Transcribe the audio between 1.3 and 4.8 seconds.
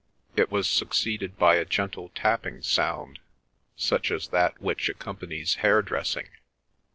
by a gentle tapping sound, such as that